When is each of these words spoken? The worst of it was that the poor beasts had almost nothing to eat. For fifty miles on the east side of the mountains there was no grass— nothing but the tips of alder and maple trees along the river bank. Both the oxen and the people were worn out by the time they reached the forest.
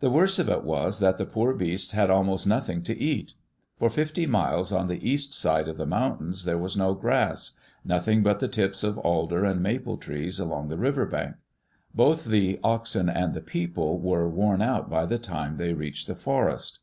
The 0.00 0.10
worst 0.10 0.40
of 0.40 0.48
it 0.48 0.64
was 0.64 0.98
that 0.98 1.18
the 1.18 1.24
poor 1.24 1.54
beasts 1.54 1.92
had 1.92 2.10
almost 2.10 2.48
nothing 2.48 2.82
to 2.82 2.98
eat. 2.98 3.34
For 3.78 3.88
fifty 3.90 4.26
miles 4.26 4.72
on 4.72 4.88
the 4.88 5.08
east 5.08 5.32
side 5.32 5.68
of 5.68 5.76
the 5.76 5.86
mountains 5.86 6.44
there 6.44 6.58
was 6.58 6.76
no 6.76 6.94
grass— 6.94 7.52
nothing 7.84 8.24
but 8.24 8.40
the 8.40 8.48
tips 8.48 8.82
of 8.82 8.98
alder 8.98 9.44
and 9.44 9.62
maple 9.62 9.98
trees 9.98 10.40
along 10.40 10.66
the 10.66 10.76
river 10.78 11.06
bank. 11.06 11.36
Both 11.94 12.24
the 12.24 12.58
oxen 12.64 13.08
and 13.08 13.34
the 13.34 13.40
people 13.40 14.00
were 14.00 14.28
worn 14.28 14.62
out 14.62 14.90
by 14.90 15.06
the 15.06 15.18
time 15.18 15.54
they 15.54 15.74
reached 15.74 16.08
the 16.08 16.16
forest. 16.16 16.80